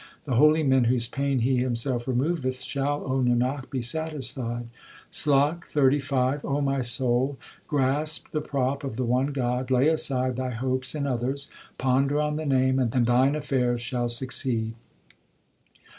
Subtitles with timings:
[0.23, 4.63] The holy men whose pain He Himself removeth Shall, O Nanak, be satisfied.
[4.63, 4.69] 1
[5.11, 10.49] SLOK XXXV O my soul, grasp the prop of the one God, lay aside thy
[10.49, 14.73] hopes in others; Ponder on the Name, and thine affairs shall succeed.